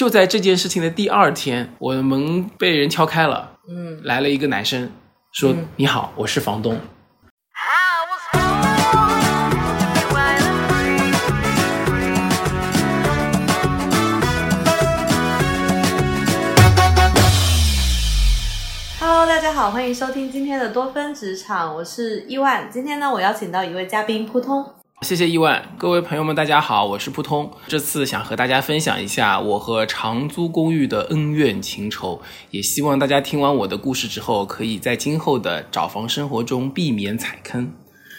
[0.00, 4.90] 就在这件事情的第二天，我的门被人敲开了，嗯，来了一个男生，
[5.30, 6.80] 说：“你好，我是房东。”
[18.98, 22.70] Hello，大家好，欢迎收听今天的多芬职场，我是伊万。
[22.72, 24.64] 今天呢，我邀请到一位嘉宾扑通。
[25.02, 27.50] 谢谢伊万，各位朋友们，大家好，我是扑通。
[27.66, 37.72] 这次想和大家分享一下我和长租公寓的恩怨情仇，也希望大家听完我的故事之后，可以在今后的找房生活中避免踩坑。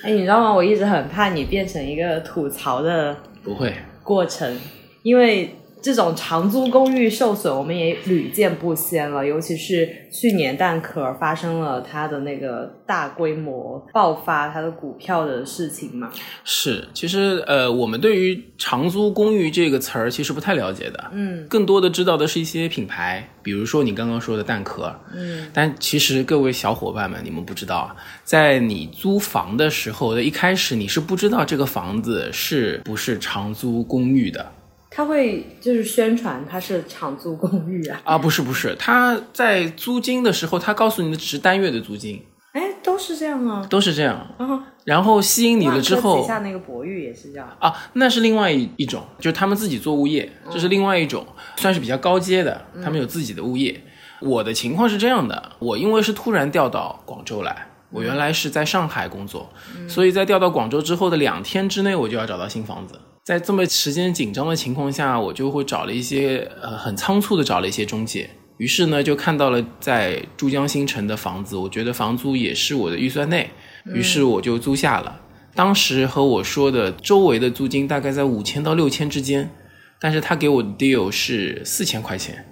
[0.03, 0.52] 哎，你知道吗？
[0.52, 4.59] 我一直很怕你变成一个吐槽的不会过程，
[5.03, 5.55] 因为。
[5.81, 9.26] 这种长租公寓受损，我们也屡见不鲜了。
[9.26, 16.12] 尤其是去年蛋壳发生了它的那个大规模爆发，它的股票的事情嘛。
[16.44, 21.03] 是，其实呃，我们对于长租公寓这个词儿其实不太了解的。
[21.12, 24.95] 嗯，更多的知道的是一些品牌，比如说你刚刚说的蛋壳。
[25.16, 34.52] 嗯，但其实各位小伙伴们，你们不知道啊，在你租房的时候的一开始，你是不知道这个房子是不是长租公寓的。
[34.94, 38.02] 他会就是宣传他是长租公寓啊？
[38.03, 42.22] 啊，不是不是，他在租金的时候，他告诉你的只是单月的租金。
[42.52, 44.17] 哎，都是这样啊，都是这样。
[44.38, 51.25] 啊，然后吸引你了之后，底下那个博玉也是这样啊，那是另外一一种，就是他们自己做物业，这是另外一种，
[51.56, 53.81] 算是比较高阶的，他们有自己的物业。
[54.19, 59.50] 我的情况是这样的，我因为是突然调到广州来，我原来是在上海工作，
[59.88, 63.00] 所以在调到广州之后的两天之内，我就要找到新房子。
[63.23, 73.52] 在这么时间紧张的情况下，我就会找了一些呃很仓促的找了一些中介，于是呢就看到了在珠江新城的房子，我觉得房租也是我的预算内，
[73.94, 75.22] 于是我就租下了。
[75.53, 79.52] 当时和我说的周围的租金大概在五千到六千之间，
[80.00, 82.44] 但是他给我的 deal 是四千块钱。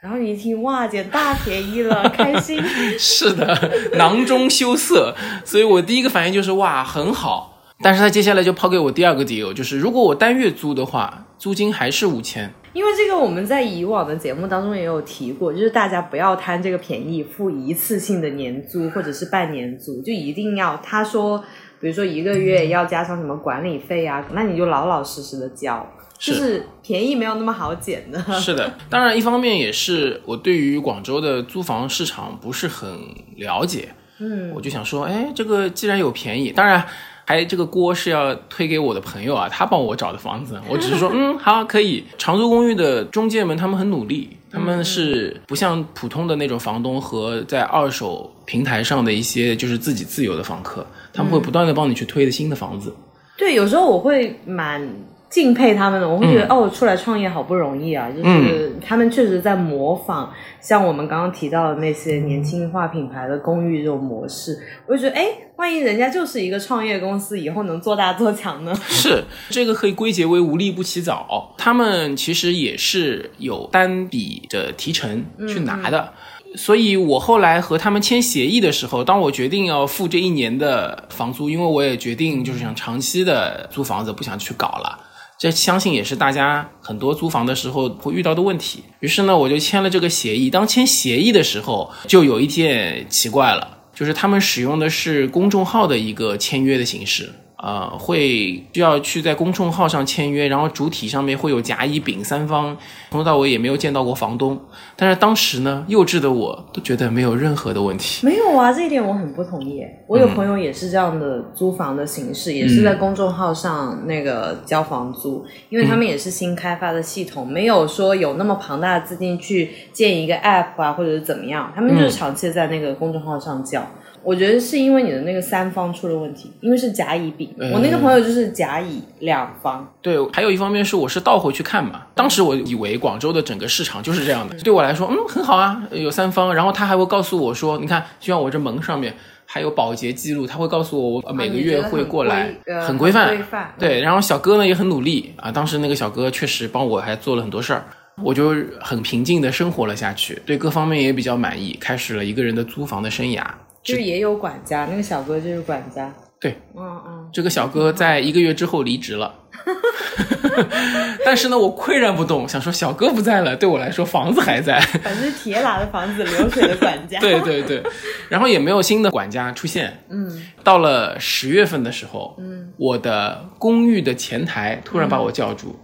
[0.00, 2.62] 然后你一听哇，捡大便宜了，开心。
[2.98, 7.51] 是的，囊中羞涩，所以我第一个反应就是哇，很好。
[7.82, 12.52] 但是他接下来就抛给我第二个 deal，就是如果我单月租的话，租金还是五千。
[12.72, 21.44] 因为这个我们在以往的节目当中也有提过，就是大家不要贪这个便宜，付一次性的年租或者是半年租，就一定要他说，
[21.80, 25.86] 比如说一个月要加上什么管理费啊，那你就老老实实的交，
[26.18, 28.18] 就是便宜没有那么好捡的。
[28.40, 32.88] 是的，当然一方面也是我对于广州的租房市场不是很
[33.36, 36.86] 了解，嗯，我就想说，哎，这个既然有便宜，当然。
[37.24, 42.04] 还这个锅是要推给我的朋友啊，他帮我找的房子，我只是说， 嗯，好，可以。
[42.18, 52.94] 长租公寓的中介们，他们很努力，他们是不像普通的那种房东和在二手平台上的一些就是自己自由的房客，他们会不断的帮你去推的新的房子。
[53.38, 54.88] 对，有时候我会蛮。
[55.32, 58.06] 敬佩他们的，我会觉得哦，出来创业好不容易啊！
[58.10, 65.26] 就是他们确实在模仿，像我们刚刚提到的那些年轻化品牌的公寓这种模式，我就觉得，哎，
[65.56, 68.74] 万一人家就是一个创业公司，以后能做大做强呢？
[68.86, 71.54] 是，这个可以归结为无利不起早。
[71.56, 76.12] 他们其实也是有单笔的提成去拿的，
[76.56, 84.98] 所以我后来和他们签协议的时候，当我决定要付这一年的房租，因为我也决定就是想长期的租房子，不想去搞了。
[85.42, 88.84] 这相信也是大家很多租房的时候会遇到的问题。
[89.00, 90.48] 于是呢，我就签了这个协议。
[90.48, 97.28] 当签协议的时候，就有一件奇怪了，就是他们使用的是公众号的一个签约的形式。
[97.62, 102.76] 呃，会需要去在公众号上签约，然后主体上面会有甲、乙、丙三方，
[103.12, 104.60] 从头到尾也没有见到过房东。
[104.96, 108.26] 但是当时呢，幼稚的我都觉得没有任何的问题。
[108.26, 109.80] 没有啊，这一点我很不同意。
[110.08, 123.86] 我有朋友也是这样的租房的形式，也是在公众号上那个交房租，因为他们也是新开发的系统，没有说有那么庞大的资金去建一个 app 啊，或者是怎么样，他们就是长期在那个公众号上交。
[124.24, 129.92] 我觉得是因为你的那个三方出了问题，因为是甲乙丙，我那个朋友就是甲乙两方。
[130.00, 139.14] 对，还有一方面是我是倒回去看嘛，当时我以为广州的整个市场就是这样的，对我来说，嗯，很好啊，有三方，然后他还会告诉我说，你看，就像我这门上面
[139.44, 142.54] 还有保洁记录，他会告诉我我每个月会过来，
[142.86, 143.74] 很规范，规范。
[143.78, 147.84] 对，然后小哥呢也很努力啊，当时那个小哥确实帮我还做了很多事儿，
[148.22, 153.44] 我就很平静的生活了下去，对各方面也比较满意，开始了一个人的租房的生涯。
[153.82, 156.12] 就是也有管家，那个小哥就是管家。
[156.40, 159.32] 对，嗯嗯，这个小哥在一个月之后离职了，
[161.24, 164.80] 但是呢，我岿然不动，想说小哥不在了，对我来说房子还在。
[165.04, 167.20] 反正铁打的房子，流水的管家。
[167.22, 167.80] 对对对，
[168.28, 170.04] 然后也没有新的管家出现。
[170.10, 175.76] 嗯，到了十月份的时候，嗯，我的公寓的前台突然把我叫住，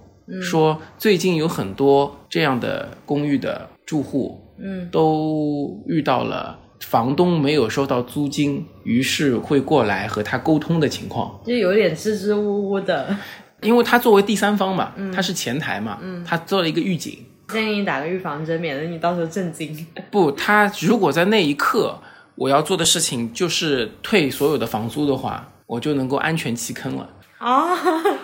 [0.43, 11.41] 说最近有很多这样的公寓的住户，嗯，都遇到了房东没有收到租金，于是会过来和他沟通的情况。
[11.45, 13.17] 就有点支支吾吾的。
[13.61, 17.25] 因为他作为第三方嘛，他是前台嘛，他做了一个预警。
[17.49, 19.87] 建议你打个预防针，免得你到时候震惊。
[20.11, 21.99] 不，他如果在那一刻
[22.37, 27.11] 我要做的事情就是退所有的房租的话，我就能够安全弃坑了。
[27.39, 27.75] 啊，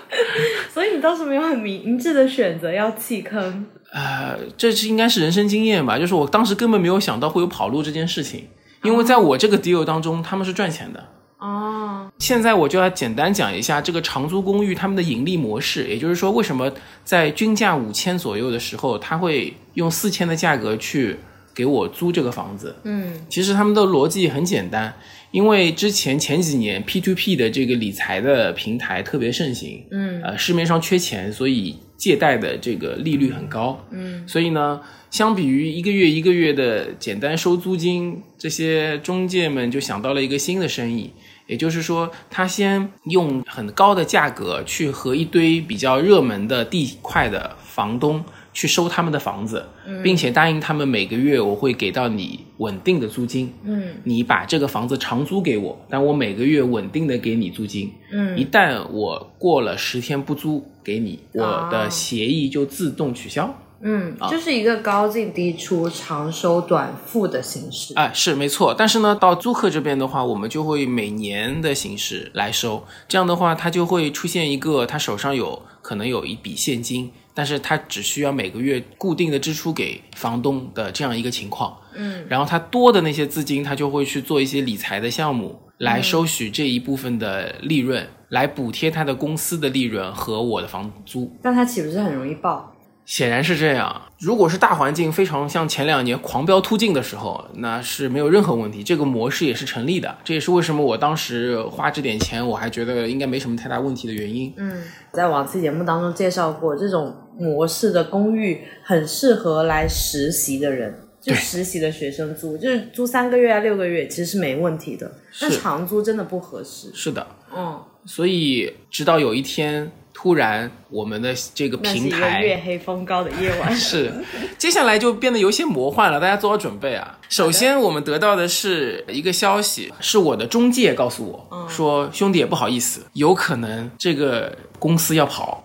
[0.72, 3.66] 所以你倒是没有很明智的选择要弃坑。
[3.94, 8.48] 呃，这是应该是人生经验吧，就是我当时根本没有想到会有跑路这件事情，
[8.82, 11.04] 因为在我这个 deal 当中，他们是赚钱的。
[11.38, 16.72] 哦，现在我就要简单讲一下这个长租公寓他们的盈利模式，也就是说，为什么
[17.04, 21.16] 在均价五千左右的时候，他会用四千的价格去
[21.54, 22.74] 给我租这个房子？
[22.82, 24.92] 嗯，其实他们的逻辑很简单，
[25.34, 41.10] 因为之前前几年 P to P 的这个理财的平台特别盛行，嗯，呃，市面上缺钱，所以借贷的这个利率很高，嗯，所以呢，相比于一个月一个月的简单收租金，这些中介们就想到了一个新的生意。
[41.48, 49.62] 也就是说，他先用很高的价格去和一堆比较热门的地块的房东去收他们的房子，
[50.02, 53.52] 并且答应他们每个月我会给到你稳定的租金。
[53.64, 57.92] 嗯你把这个房子长租给我，但我每个月稳定的给你租金。
[58.12, 63.52] 嗯一旦我过了十天不租给你，我哦的协议就自动取消。
[63.86, 67.92] 嗯，啊就是一个高进低出、长收短付的形式。
[67.94, 81.76] 哎，是没错，但是呢，到租客这边的话，我们就会每年的形式来收，这样的话，他就会出现一个他手上有可能有一笔现金，但是他只需要每个月固定的支出给房东的这样一个情况。
[81.96, 91.30] 嗯，然后他多的那些资金，他就会去做一些理财的项目，来收取这一部分的利润，来补贴他的公司的利润和我的房租。
[91.42, 92.70] 那他岂不是很容易爆？
[93.06, 94.00] 显然是这样。
[94.18, 100.16] 如果是大环境非常像前两年狂飙突进的时候，那是没有任何问题，这个模式也是成立的。
[100.24, 104.54] 这也是为什么我当时花这点钱，我还觉得应该没什么太大问题的原因。
[104.56, 104.82] 嗯，
[105.12, 111.00] 在往期节目当中介绍过，这种模式的公寓很适合来实习的人。
[111.24, 115.10] 就实习的学生租，就是租三个月啊、六个月，其实是没问题的。
[115.40, 116.90] 但是长租真的不合适。
[116.92, 117.26] 是的，
[117.56, 123.72] 嗯，所以直到有一天，突然我们的这个平台月黑风高的夜晚。
[123.74, 124.12] 是，
[124.58, 127.18] 接下来就变得有些魔幻了，大家做好准备啊！
[127.30, 135.63] 首先，我们得到的是一个消息，是我的中介告诉我、嗯说，兄弟，不好意思，有可能这个公司要跑。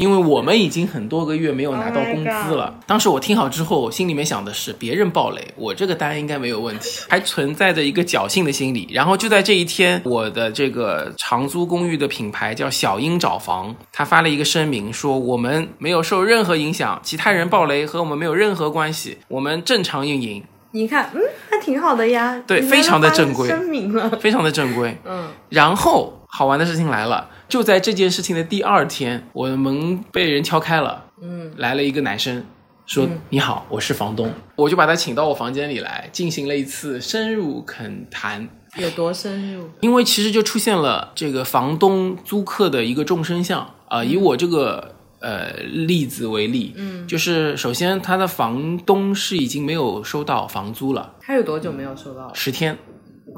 [0.00, 2.74] 因为我们已经很多个月没有拿到 Oh 工资了。
[2.86, 8.88] 当时我听好之后，心里面想的是，别人爆雷，我这个单应该没有问题，还存在着一个侥幸的心理。
[8.94, 21.20] 然后就在这一天，我的这个长租公寓的品牌叫小英找房，他发了一个声明说，我们没有受任何影响，其他人爆雷和我们没有任何关系，我们正常运营，你看，嗯，
[21.50, 22.42] 还挺好的呀。
[22.46, 24.08] 对非常的正规声明了。
[24.18, 24.96] 非常的正规。
[25.04, 32.44] 嗯，然后好玩的事情来了，就在这件事情的第二天，我的门被人敲开了，嗯，来了一个男生，
[32.86, 38.48] 说：“你好，我是房东。”我就把他请到我房间里来，进行了一次深入恳谈。
[38.76, 39.68] 有多深入？
[39.80, 52.30] 因为其实就出现了这个房东租客的一个众生相啊、以我这个呃例子为例，嗯，就是首先他的房东是已经没有收到房租了，他有多久没有收到了？
[52.32, 52.78] 十天，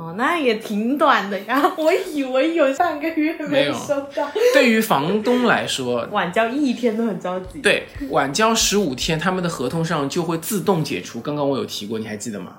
[0.02, 1.62] 哦，那也挺短的呀。
[1.78, 11.20] 我以为有上个月没有收到，对于房东来说， 晚交一天都很着急。，对，晚交十五天，他们的合同上就会自动解除。
[11.20, 12.56] 刚刚我有提过，你还记得吗？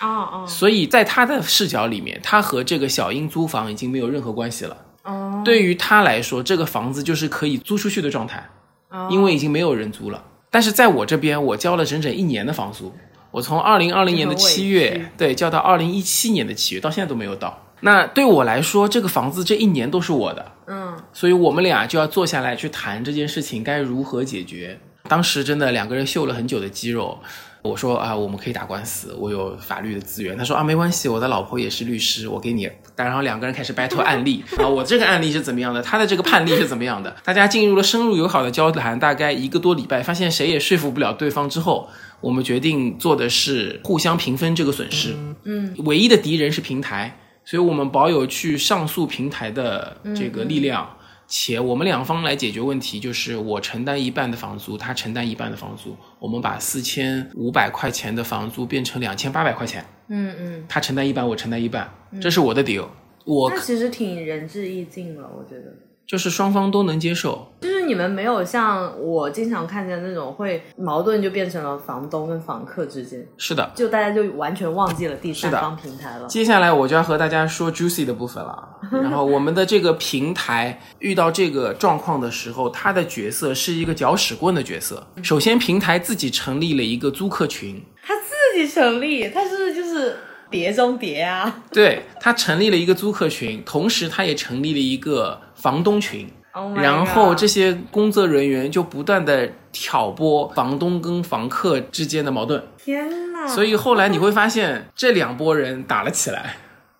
[0.00, 4.76] 哦哦所以在他的视角里面，他和这个小英租房已经没有任何关系了。
[5.02, 8.48] 哦，对于他来说，这个房子就是可以租出去的状态，
[8.90, 10.22] 哦因为已经没有人租了。
[10.50, 12.92] 但是在我这边，我交了整整一年的房租，
[13.36, 17.66] 我从二零二零年的七月对叫到二零一七年的七月，到现在都没有到。
[17.80, 24.80] 那对我来说，这个房子这一年都是我的，嗯所以我们俩就要坐下来去谈这件事情该如何解决。
[25.06, 27.18] 当时真的两个人秀了很久的肌肉。
[27.60, 30.38] 我说啊，我们可以打官司，我有法律的资源。
[30.38, 32.70] 他说啊，没关系，我的老婆也是律师，我给你。
[32.94, 37.14] 然后两个人开始 battle 案例啊，我这个案例是怎么样的，他的这个判例是怎么样的。
[37.24, 41.88] 大家进入了深入友好的交谈，大概一个多礼拜，发现谁也说服不了对方之后，
[42.26, 45.14] 我们决定做的是互相平分这个损失。
[45.44, 45.74] 嗯。
[45.84, 50.96] 唯一的敌人是平台，所以我们保有去上诉平台的这个力量，
[51.28, 61.88] 且我们两方来解决问题，就是我承担一半的房租，他承担一半的房租，我们把四千五百块钱的房租变成两千八百块钱，嗯嗯，他承担一半，我承担一半，
[62.20, 62.88] 这是我的 deal，
[63.24, 65.85] 我那其实挺仁至义尽了，我觉得。
[66.06, 73.70] 就是双方都能接受，就是你们没有像我经常看见那种会矛盾就变成了房东跟房客之间，是的。
[73.74, 76.26] 就大家就完全忘记了第三方平台了。
[76.28, 78.68] 接下来我就要和大家说 juicy 的部分了。
[79.02, 85.04] 然后我们的这个平台遇到这个状况的时候，它的角色是一个搅屎棍的角色。
[85.22, 90.16] 首先，平台自己成立了一个租客群，他自己成立，他是不是就是
[90.48, 96.28] 碟中谍啊对，他成立了一个租客群，同时他也成立了一个房东群。
[96.52, 103.48] ？Oh 然后这些工作人员就不断的挑拨房东跟房客之间的矛盾，天哪！
[103.48, 106.56] 所以后来你会发现这两拨人打了起来，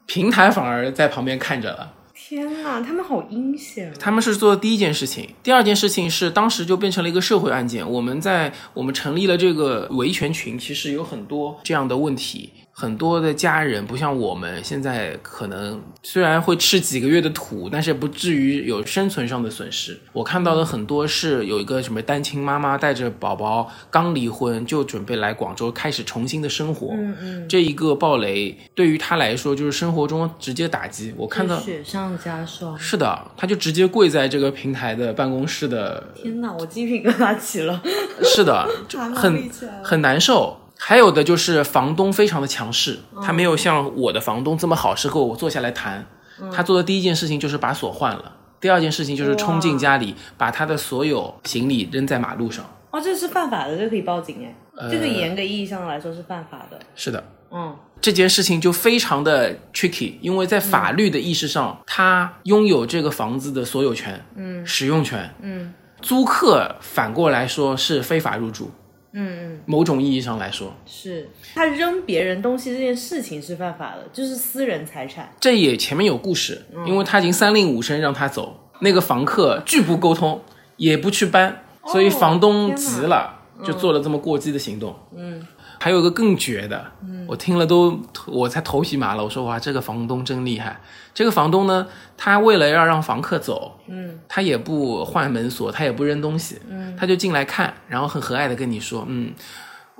[0.06, 1.92] 平台反而在旁边看着了。
[2.12, 3.94] 天呐，他们好阴险啊！
[4.00, 7.88] 他们是做的第一件事情，第二件事情是当时就变成了一个社会案件。
[7.88, 12.52] 我们在我们成立了这个维权群，其实有很多这样的问题。
[12.78, 19.98] 很多的家人不像我们现在，可能虽然会吃几个月的土，但是不至于有生存上的损失。
[20.12, 26.88] 我看到的很多是有一个什么单亲妈妈带着宝宝刚离婚，就准备来广州开始重新的生活。
[26.92, 31.14] 嗯嗯，这一个暴雷对于他来说就是生活中直接打击。
[31.16, 32.78] 我看到雪上加霜。
[32.78, 37.82] 是的，他就直接跪在这个平台的办公室的，天哪，我鸡皮疙瘩起了。
[38.22, 39.50] 是的， 就很
[39.82, 40.58] 很难受。
[40.78, 43.22] 还有的就是房东非常的强势，嗯。
[43.22, 46.06] 他没有像我的房东这么好，是和我坐下来谈。
[46.40, 46.50] 嗯。
[46.50, 52.64] 他做的第一件事情就是把锁换了，第二件事情就是冲进家里，把他的所有行李扔在马路上。
[52.90, 54.54] 哦，这是犯法的，这可以报警哎。
[54.78, 56.78] 呃这个严格意义上来说是犯法的。
[56.94, 68.70] 是的，嗯，这件事情就非常的 tricky，因为在法律的意识上，他拥有这个房子的所有权、嗯，使用权，嗯，租客反过来说是非法入住，
[69.18, 75.32] 嗯嗯，某种意义上来说，是他扔别人东西这件事情是犯法的，就是私人财产。
[75.40, 76.86] 这也前面有故事，嗯。
[76.86, 80.42] 因为他已经三令五申让他走，那个房客拒不沟通，
[80.76, 84.94] 也不去搬，所以房东急了，就做了这么过激的行动。
[85.16, 85.40] 嗯，
[85.78, 86.92] 还有一个更绝的，
[87.26, 89.22] 我听了都我才头皮麻了。
[89.22, 90.80] 我说哇，这个房东真厉害。
[91.14, 99.32] 这个房东呢，他为了要让房客走，嗯，他也不换门锁，他也不扔东西，嗯，他就进来看，然后很和蔼的跟你说，嗯，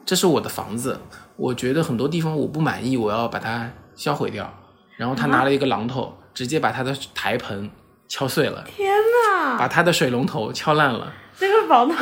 [0.04, 1.00] 这是我的房子，
[1.36, 4.52] 我觉得很多地方我不满意，我要把它销毁掉。
[4.96, 7.70] 然后他拿了一个榔头，直接把他的台盆
[8.08, 8.90] 敲碎了，天
[9.34, 11.12] 哪，把他的水龙头敲烂了。
[11.38, 11.96] 这个房东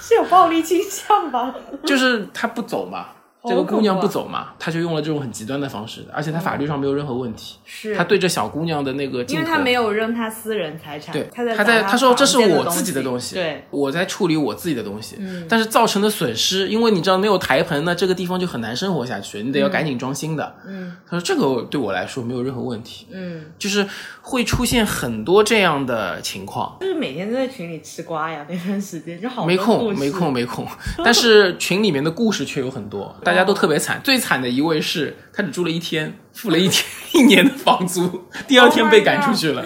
[0.00, 1.54] 是有暴力倾向吧？
[1.84, 3.06] 就是他不走嘛，
[3.48, 7.56] 这个姑娘不走嘛，他就用了这种很极端的方式，而且他法律上没有任何问题。
[7.64, 15.18] 是他对这小姑娘的那个，因为他没有扔他私人财产，对，他在他在他说这是我自己的东东西，对，我在处理我自己的东西，
[15.48, 20.54] 但是造成的损失，因为你知道没有台盆，那这个地方就很难生活下去，你得要赶紧装新的。
[20.66, 23.86] 嗯他说这个对我来说没有任何问题，嗯，就是
[24.20, 26.76] 会出现很多这样的情况。
[26.80, 30.66] 就是每天都在群里吃瓜呀，那段时间就好没空，没空，没空。
[31.04, 33.98] 但是群里面的故事却有很多， 大家都特别惨。
[34.04, 36.84] 最惨的一位是他只住了一天，付了一天
[37.14, 39.64] 一年的房租， 第二天被赶出去了。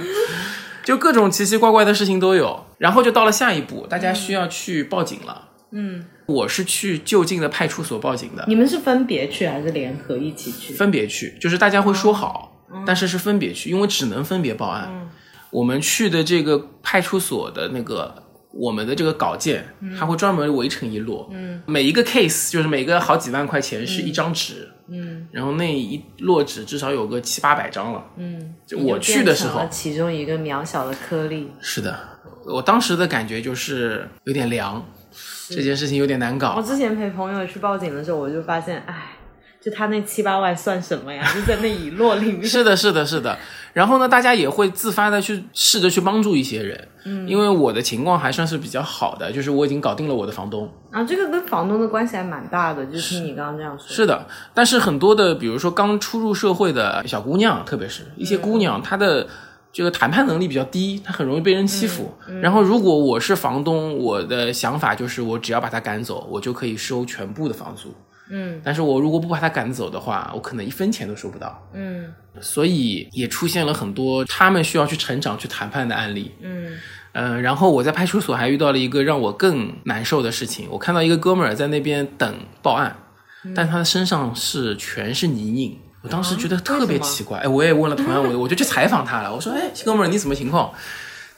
[0.85, 2.65] 就各种奇奇怪怪的事情都有。
[2.79, 5.49] 然后就到了下一步，大家需要去报警了。
[5.73, 10.75] 嗯，我是去就近的派出所报警的，你们是分别去还是联合一起去？
[10.75, 12.57] 分别去，就是大家会说好，
[12.87, 14.89] 但是是分别去，因为只能分别报案。
[14.89, 15.09] 嗯
[15.51, 18.23] 我们去的这个派出所的那个
[18.59, 19.65] 我们的这个稿件，
[19.99, 28.05] 它会专门围成一摞，嗯每一个 case 就是每个好几万块钱是一张纸，嗯然后那一摞纸至少有个七八百张了。
[28.17, 31.51] 嗯，就我去的时候其中一个渺小的颗粒。
[31.61, 31.99] 是的，
[32.47, 34.85] 我当时的感觉就是有点凉，
[35.51, 36.63] 这件事情有点难搞我。
[36.63, 39.17] 之前陪朋友去报警的时候，我就发现，哎，
[39.61, 41.27] 就他那七八万算什么呀？
[41.35, 42.45] 就在那一摞里面。
[42.49, 43.37] 是的，是的，是的。
[43.77, 53.87] 然后呢，大家也会自发的去试着去帮助一些人，嗯，因为我的情况还算是比较好的，就是我已经搞定了我的房东，啊，这个跟房东的关系还蛮大的，就听你刚刚这样说。
[53.87, 59.27] 是的，但是很多的，比如说刚初入社会的小姑娘，特别是一些姑娘，她的
[59.71, 62.15] 这个谈判能力比较低，她很容易被人欺负。
[62.41, 67.93] 然后如果我是房东，我的想法就是我只要把她赶走，我就可以收全部的房租。
[68.31, 71.69] 嗯但是我如果不把他赶走的话，我可能一分钱都收不到。
[71.75, 76.33] 嗯所以也出现了很多他们需要去成长、去谈判的案例。
[76.43, 76.77] 嗯
[77.13, 82.95] 呃，然后我在派出所还遇到了一个让我更难受的事情，我看到一个哥们儿在那边等报案，
[83.55, 85.79] 但他的身上是全是泥泞。
[86.03, 89.35] 我当时觉得特别奇怪，哎，我也问了同样问题， 我就去采访他了。
[89.35, 90.71] 我说，哎，哥们儿，你什么情况？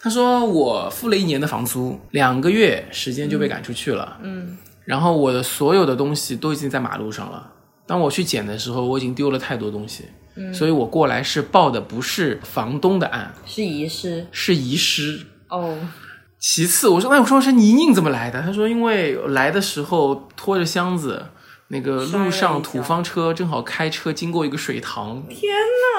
[0.00, 4.18] 他说我付了一年的房租，两个月时间就被赶出去了。
[4.22, 7.52] 嗯然后我的所有的东西都已经在马路上了。
[7.86, 10.06] 当我去捡的时候，我已经丢了太多东西，
[10.50, 15.26] 所以我过来是报的不是房东的案，是遗失是遗失。
[15.50, 15.78] 哦。
[16.38, 18.40] 其次，我说那我说是泥泞怎么来的？
[18.40, 21.26] 他说因为来的时候拖着箱子，
[21.66, 25.52] 那个路上土方车正好开车经过一个水塘，天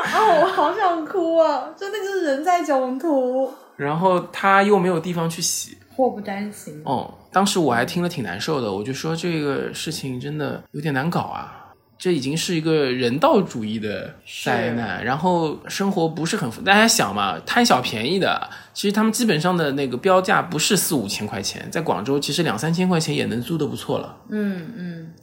[0.04, 0.18] 哪！
[0.18, 1.70] 哦，我好想哭啊！
[1.78, 5.78] 真的就是人在囧途，然后他又没有地方去洗。
[5.96, 6.82] 祸不单行。
[6.86, 11.56] 哦，当时我还听了挺难受的，我就说这个事情真的有点难搞啊。
[11.98, 24.16] 这已经是一个人道主义的灾难，然后生活不是很大家想嘛，贪小便宜的，其实他们基本上的那个标价不是四五千块钱，在广州其实两三千块钱也能租的不错了。
[24.30, 25.14] 嗯嗯，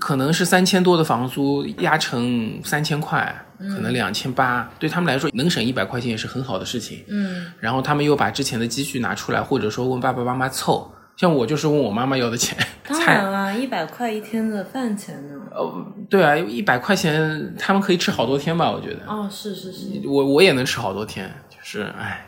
[0.00, 7.04] 可能是三千多的房租压成三千块，可能两千八，对他们来说能省一百块钱也是很好的事情。
[7.08, 10.90] 嗯，然后他们又把之前的积蓄拿出来，或者说问爸爸妈妈凑。
[11.16, 12.56] 像我就是问我妈妈要的钱，
[12.88, 15.34] 当然啦，一百块一天的饭钱呢？
[15.52, 18.70] 呃，对啊，一百块钱他们可以吃好多天吧？
[18.70, 19.00] 我觉得。
[19.06, 22.26] 哦，是是是，我我也能吃好多天，就是哎，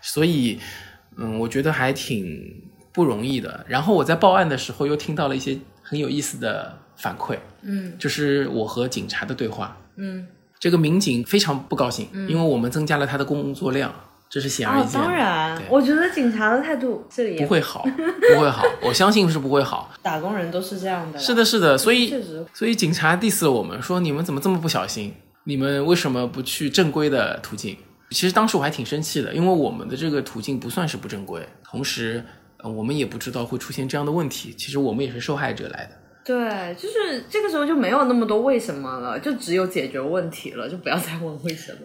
[0.00, 0.58] 所以
[1.16, 2.26] 嗯，我觉得还挺
[2.92, 3.64] 不容易的。
[3.68, 9.76] 然后我在报案的时候又听到了一些很有意思的反馈，嗯就是我和警察的对话。
[9.96, 10.26] 嗯，
[10.58, 13.94] 这个民警非常不高兴，因为我们增加了他的工作量，
[14.34, 15.06] 这是显而易哦，见的。
[15.06, 17.84] 当然，我觉得警察的态度这里也不会好，
[18.34, 19.94] 不会好，我相信是不会好。
[20.02, 21.16] 打工人都是这样的。
[21.16, 25.14] 是的，是的，所以确实所以警察 diss 了我们，说你们怎么这么不小心？
[25.44, 27.76] 你们为什么不去正规的途径？
[28.10, 32.24] 其实当时我还挺生气的，因为我们的这个途径不算是不正规，同时
[32.56, 34.52] 呃我们也不知道会出现这样的问题。
[34.58, 35.90] 其实我们也是受害者来的。
[36.24, 41.78] 对，就是这个时候就没有那么多为什么了，就只有解决问题了，就不要再问为什么。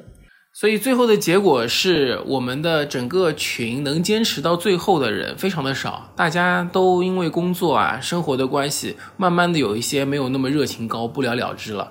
[0.59, 11.89] 所以最后的结果是我们的整个群能坚持到最后的人非常的少，大家都因为工作啊、生活的关系，慢慢的有一些没有那么热情高，不了了之了。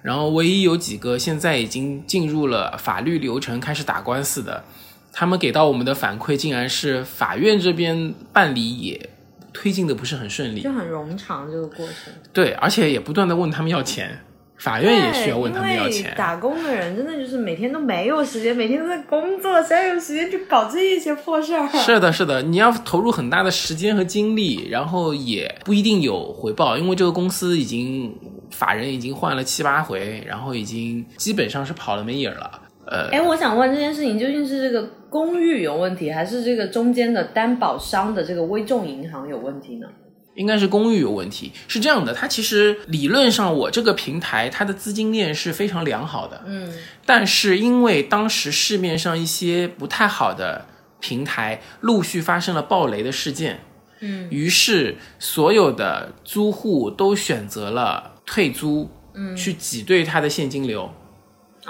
[0.00, 4.64] 然后唯一有几个现在已经进入了法律流程开始打官司的，
[5.12, 9.10] 他们给到我们的反馈竟然是法院这边办理也
[9.52, 12.14] 推进的不是很顺利就，很冗长这个过程。
[12.32, 14.20] 对，而且也不断的问他们要钱，
[14.58, 16.14] 法院也需要问他们要钱。
[16.16, 21.68] 打工的人真的就是每天都没有时间，每天都在工作，谁还有时间去搞这些破事儿？
[21.68, 28.14] 是的，是的，你要投入很大的时间和精力，然后也不一定有回报，因为这个公司已经
[28.50, 32.62] 法人已经换了七八回，然后已经基本上是跑了没影儿了。
[32.86, 39.88] 呃，哎，我想问这件事情究竟是这个公寓有问题，还是这个中间的担保商的这个微众银行有问题呢？
[40.36, 41.50] 应该是公寓有问题。
[41.66, 46.72] 是这样的，它其实理论上我这个平台它的资金链是非常良好的，嗯
[47.04, 50.66] 但是因为当时市面上一些不太好的
[51.00, 53.60] 平台陆续发生了暴雷的事件，
[54.00, 60.82] 嗯于是所有的租户都选择了退租，嗯，去挤兑它的现金流。
[60.82, 61.05] 然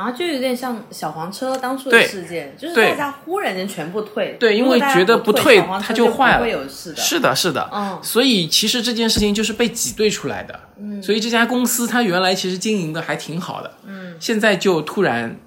[0.05, 6.41] 后就有点像小黄车当初的事件，就是大家忽然间全部退，对因为觉得不不退它就坏了。
[6.41, 6.97] 会有事的。
[6.97, 7.99] 是的，是的，嗯。
[8.03, 10.61] 所以其实这件事情就是被挤兑出来的。
[10.79, 15.39] 嗯，所以这家公司它原来其实经营的还挺好的，嗯，现在就突然。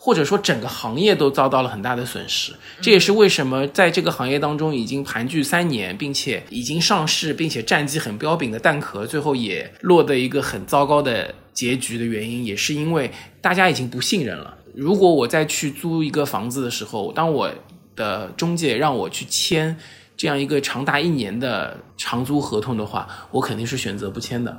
[0.00, 14.56] 或者说整个行业都遭到了很大的损失，这也是为什么在这个行业当中已经盘踞三年，并且已经上市，并且战绩很彪炳的蛋壳，最后也落得一个很糟糕的结局的原因，也是因为大家已经不信任了。
[14.76, 17.52] 如果我再去租一个房子的时候，当我
[17.96, 19.76] 的中介让我去签
[20.16, 24.56] 这样一个长达一年的长租合同的话，我肯定是选择不签的。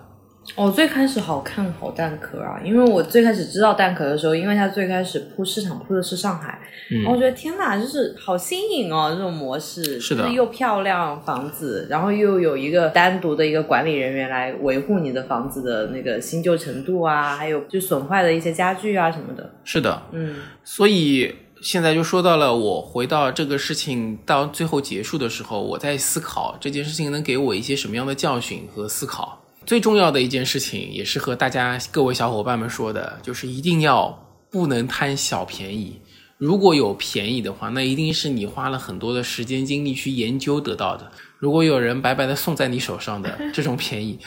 [0.56, 6.60] 我最开始好看好蛋壳啊，因为我最开始知道蛋壳的时候，因为它最开始铺市场铺的是上海，
[6.92, 10.00] 嗯然后我觉得天哪，就是好新颖哦，这种模式。
[10.00, 29.46] 是的就是又漂亮房子，然后又有一个单独的一个管理人员来维护你的房子的那个新旧程度啊，还有就损坏的一些家具啊什么的，是的，嗯所以现在就说到了，我回到这个事情到最后结束的时候，我在思考这件事情能给我一些什么样的教训和思考。
[29.70, 34.10] 最重要的一件事情，也是和大家各位小伙伴们说的，就是一定要
[34.50, 36.02] 不能贪小便宜。
[36.40, 41.12] 如果有便宜的话，那一定是你花了很多的时间精力去研究得到的。
[41.38, 44.18] 如果有人白白的送在你手上的这种便宜，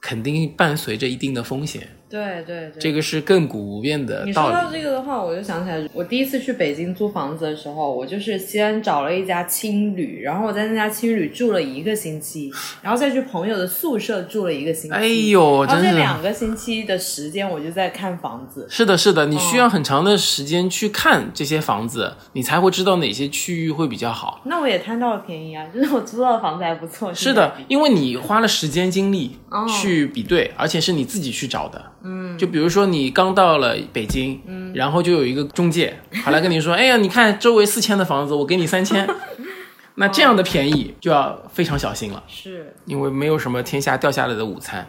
[0.00, 4.68] 肯定伴随着一定的风险，对对对，这个是亘古不变的你说到。
[4.70, 12.50] 这个的话，我就想起来，我第一次去北京租房子的时候，我就是先找了一家青旅，然后我在那家青旅住了一个星期，
[12.82, 14.96] 然后再去朋友的宿舍住了一个星期。
[14.96, 18.66] 哎呦，然后这真是两个星期的时间，我就在看房子。
[18.68, 24.40] 是的，是的，你需要很长的时间去看这些房子，你才会知道哪些区域会比较好。
[24.44, 27.14] 那我也贪到了便宜啊， 就是我租到的房子还不错。
[27.14, 31.80] 是的，因为你花了时间精力哦去比对，而且是你自己去找的。
[32.02, 39.08] 嗯，就比如说你刚到了北京，嗯，然后就有一个中介跑来跟你说：“哎呀，你看周围四千的房子，我给你三千。
[39.96, 44.86] ”那这样的便宜就要非常小心了，是因为没有什么天下掉下来的午餐。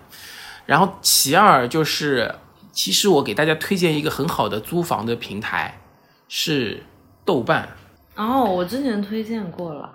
[0.66, 2.34] 然后其二就是，
[2.72, 5.82] 其实我给大家推荐一个很好的租房的平台
[6.30, 6.84] 是
[7.26, 7.68] 豆瓣，
[8.16, 9.90] 哦，我之前推荐过了，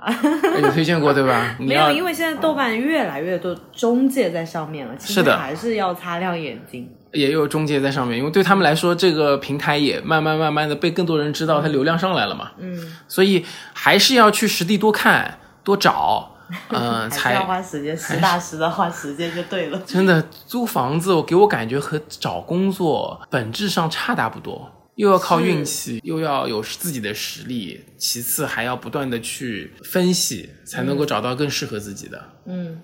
[0.57, 1.55] 你推荐过对吧？
[1.61, 6.91] 没有，因为现在豆瓣越来越多中介在上面了，其实还是要擦亮眼睛。
[7.13, 12.51] 也有中介在上面，因为对他们来说，这个平台也慢慢慢慢的被更多人知道，它流量上来了嘛。
[12.59, 16.31] 嗯，所以还是要去实地多看多找，
[16.69, 19.79] 嗯、 还是要花时间，实打实的花时间就对了。
[19.87, 32.23] 真的租房子，我给我感觉和找工作本质上差大不多，又要靠运气，又要有自己的实力，其次还要不断的去分析，才能够找到更适合自己的。
[32.47, 32.81] 嗯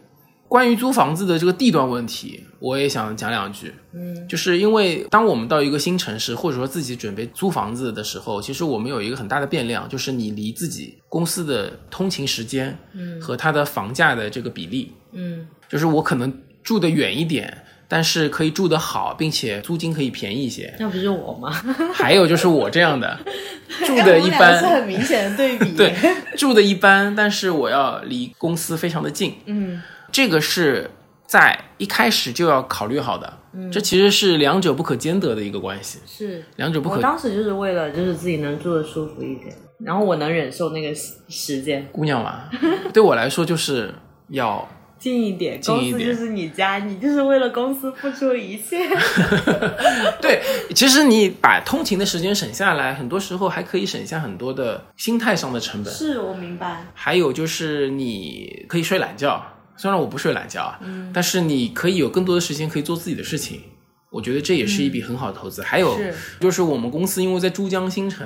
[0.46, 3.72] 关于租房子的这个地段问题，我也想讲两句。
[3.94, 14.92] 嗯就是因为当我们到一个新城市，或者说自己准备租房子的时候，其实我们有一个很大的变量，就是你离自己公司的通勤时间嗯和它的房价的这个比例。
[15.12, 16.31] 嗯就是我可能
[16.62, 20.74] 住得远一点，但是可以住得好，并且租金可以便宜一些。
[20.78, 21.52] 那不是我吗？
[21.92, 23.18] 还有就是我这样的，
[23.85, 25.72] 住哎的一般，很明显的对比。
[25.76, 25.94] 对，
[26.35, 29.35] 住的一般，但是我要离公司非常的近。
[29.44, 30.90] 嗯这个是
[31.26, 36.42] 在一开始就要考虑好的，嗯这其实是两者不可兼得的一个关系，是。
[36.57, 36.96] 两者不可。
[36.96, 42.44] 我当时就是为了就是自己能住的舒服一点，然后我能忍受那个时时间姑娘嘛，
[42.94, 43.94] 对我来说就是
[44.28, 44.66] 要
[45.03, 48.88] 近一点，公司就是你家，你就是为了公司付出一切。
[50.23, 50.41] 对，
[50.73, 55.93] 其实你把通勤的时间省下来，很多时候还可以省下很多的心态上的成本。
[55.93, 56.87] 是我明白。
[56.95, 59.45] 还有就是你可以睡懒觉，
[59.77, 60.79] 虽然我不睡懒觉啊，
[61.12, 63.61] 但是你可以有更多的时间可以做自己的事情。
[64.11, 65.62] 我觉得这也是一笔很好的投资。
[65.62, 68.25] 还有是就是我们公司因为在珠江新城，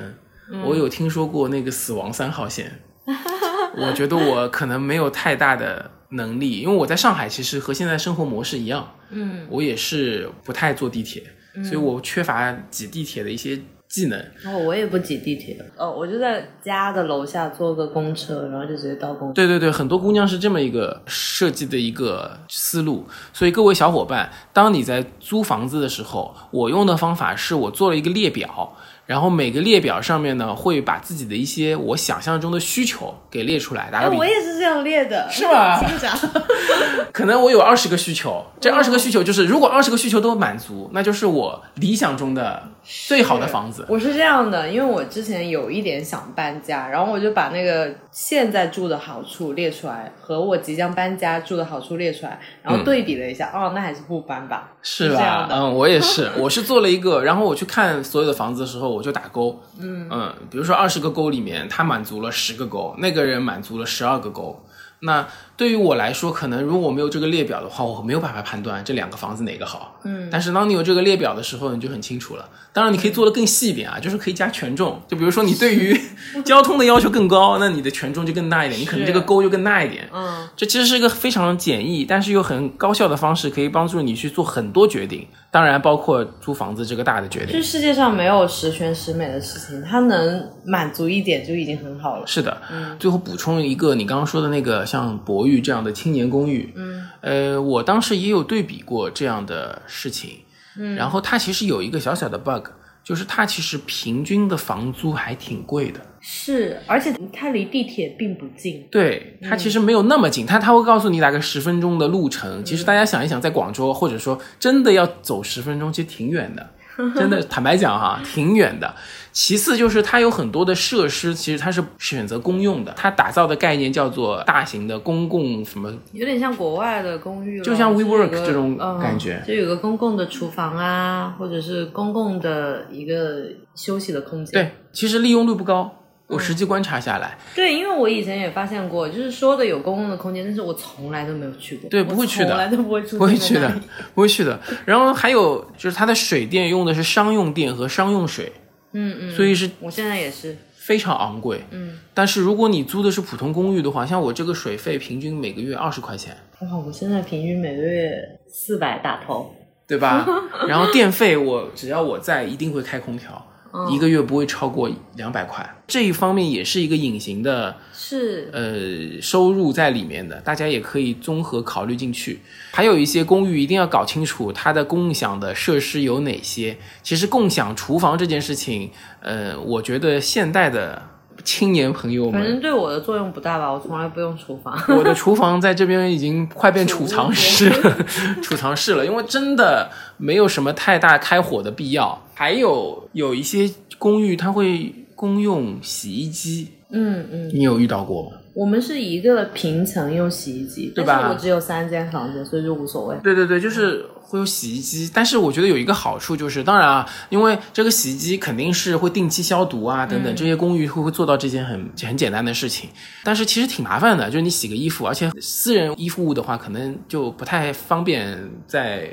[0.65, 2.81] 我有听说过那个死亡三号线，
[3.79, 11.23] 我觉得我可能没有太大的能力，因为我在上海其实和现在生活模式一样，嗯，我也是不太坐地铁，
[11.65, 14.19] 所以我缺乏挤地铁的一些技能。
[14.45, 19.33] 哦，我也不挤地铁，哦，我就在家的楼下坐个公车，然后就直接到公。
[19.33, 33.89] 对对对，很多姑娘是这么一个设计的一个思路，所以各位小伙伴，当你在租房子的时候，我用的方法是我做了一个列表，然后每个列表上面呢会把自己的一些我想象中的需求给列出来。
[33.91, 36.19] 打哎，个比我也是这样列的，是吧请讲。
[37.13, 43.85] 可能我有二十个需求，这二十个需求就是，如果二十个需求都满足，那就是我理想中的最好的房子。
[43.89, 54.73] 我是这样的，因为我之前有一点想搬家，然后我就把那个现在住的好处列出来，和我即将搬家住的好处列出来，然后对比了一下，哦，那还是不搬吧。
[54.83, 55.55] 是这样的？
[55.55, 60.09] 吧嗯，我也是， 我是做了一个，然后我去看所有的房子的时候，我就打勾，嗯
[60.51, 64.63] 比如说二十个勾里面，他满足了十个勾，那个人满足了十二个勾。
[65.01, 69.99] 那对于我来说，可能如果我没有这个列表的话，我没有办法判断这两个房子哪个好。
[70.05, 72.49] 嗯，但是当你有这个列表的时候，你就很清楚了。
[72.73, 75.01] 当然，你可以做的更细一点啊，就是可以加权重。
[75.09, 75.99] 就比如说你对于
[76.45, 80.07] 交通的要求更高，那你的权重就更大一点，你可能这个勾就更大一点。
[80.13, 85.27] 嗯，这其实是一个非常简易，但是又很高效的方式，可以帮助你去做很多决定。
[85.51, 87.55] 当然，包括租房子这个大的决定。
[87.57, 92.27] 就世界上没有十全十美的事情，它能满足一点就已经很好了。
[92.27, 100.31] 是的，嗯最后补充一个，你刚刚说的那个像博寓这样的青年公寓，嗯，呃，我当时也有对比过这样的事情，
[100.79, 102.69] 嗯，然后它其实有一个小小的 bug，
[103.05, 108.87] 就是它其实平均的房租还挺贵的，是，而且它离地铁并不近。
[108.91, 112.65] 对，它其实没有那么近，它它会告诉你大概十分钟的路程。
[112.65, 116.71] 其实大家想一想，在广州或者说真的要走十分钟，其实挺远的，
[117.15, 118.95] 真的坦白讲哈，挺远的。
[119.33, 134.53] 其次就是它有很多的设施，其实它是选择公用的，它打造的概念叫做大型的公共什么有点像国外的公寓了，就像 WeWork 这种嗯感觉就有个公共的厨房啊，或者是公共的一个休息的空间。
[134.63, 135.93] 对，其实利用率不高。
[136.29, 141.89] 我实际观察下来，对，因为我以前也发现过，就是说的有公共的空间，但是我从来都没有去过。
[141.89, 143.81] 对不会去的从来都不会出现不会去的
[144.15, 144.61] 不会去的。
[144.85, 148.53] 然后还有就是它的水电用的是商用电和商用水，
[148.93, 151.65] 嗯嗯，所以是我现在也是，非常昂贵。
[151.71, 158.17] 嗯，但是如果你租的是普通公寓的话，像我这个水费平均每个月二十块钱，哇，我现在平均每个月
[158.49, 159.53] 四百打头。
[159.89, 160.27] 对吧？
[160.67, 163.47] 然后电费我只要我在，一定会开空调，
[163.91, 165.69] 一个月不会超过两百块。
[165.87, 172.41] 这一方面也是一个隐形的是，呃收入在里面的，大家也可以综合考虑进去。
[172.73, 176.77] 还有一些公寓一定要搞清楚它的共享的设施有哪些。
[177.03, 181.01] 其实共享厨房这件事情，呃，我觉得现代的
[181.45, 184.77] 青年朋友们，反正对我的作用不大吧，我从来不用厨房。
[184.89, 187.97] 我的厨房 在这边已经快变储藏室了，
[188.43, 192.26] 储藏室了，因为真的没有什么太大开火的必要。
[192.39, 193.69] 还有有一些
[193.99, 198.37] 公寓它会公用洗衣机，嗯嗯，你有遇到过吗？
[198.53, 203.17] 我们是一个平层用洗衣机，对吧但是我只有三间房间，所以就无所谓。
[203.23, 212.91] 对对对，就是会有洗衣机，但是我觉得有一个好处就是，当然啊，因为这个洗衣机肯定是会定期消毒啊，等等，这些公寓会会做到这件很很简单的事情，
[213.25, 219.09] 但是其实挺麻烦的，就是你洗个衣服，而且私人衣服的话，可能就不太方便在。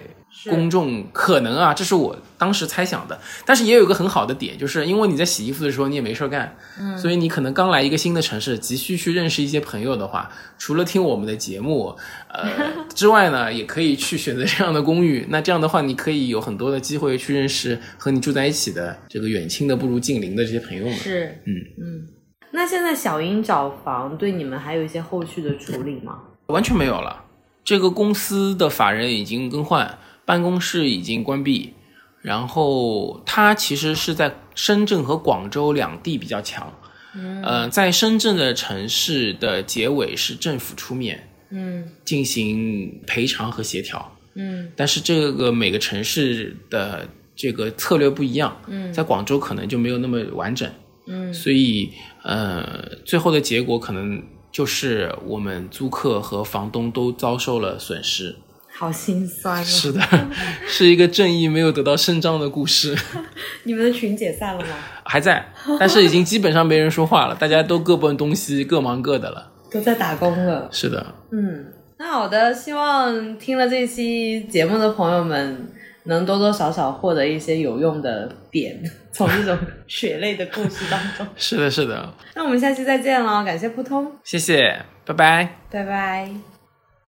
[0.50, 11.96] 公众可能啊，这是我当时猜想的，但是也有一个很好的点，就是因为你在洗衣服的时候你也没事儿干，嗯，所以你可能刚来一个新的城市，急需去认识一些朋友的话，除了听我们的节目，
[12.30, 12.50] 呃
[12.94, 15.26] 之外呢，也可以去选择这样的公寓。
[15.32, 20.94] 那这样的话，你可以有很多的机会去认识和你住在一起的这个远亲的不如近邻的这些朋友们。
[20.94, 22.08] 是，嗯嗯。
[22.52, 26.20] 那现在小英找房对你们还有一些后续的处理吗？
[26.48, 27.24] 完全没有了，
[27.64, 29.98] 这个公司的法人已经更换。
[30.26, 31.74] 办公室已经关闭，
[32.22, 36.74] 然后它其实是在深圳和广州两地比较强。
[37.16, 44.18] 嗯，呃，在深圳的城市的结尾是政府出面，嗯，进行赔偿和协调。
[44.36, 48.58] 嗯，但是这个每个城市的这个策略不一样。
[48.68, 50.68] 嗯，在广州可能就没有那么完整。
[51.06, 51.92] 嗯，所以
[52.24, 58.38] 呃，最后的结果可能就是我们租客和房东都遭受了损失。
[58.76, 59.64] 好心酸啊！
[59.64, 60.02] 是的，
[60.68, 62.98] 是一个正义没有得到伸张的故事。
[63.64, 64.76] 你们的群解散了吗？
[65.06, 65.46] 还在，
[65.80, 69.52] 但是已经基本上没人说话了，大家都各奔东西，各忙各的了。
[69.72, 70.68] 都在打工了。
[70.72, 71.66] 是的，嗯，
[71.98, 75.68] 那好的，希望听了这期节目的朋友们
[76.04, 79.58] 能多多少少获得一些有用的点， 从这种
[79.88, 81.26] 血泪的故事当中。
[81.36, 82.14] 是的，是的。
[82.36, 86.53] 那我们下期再见喽，感谢扑通，谢谢，拜拜，拜拜。